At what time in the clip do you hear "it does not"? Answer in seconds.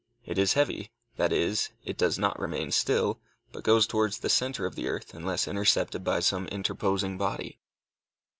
1.85-2.39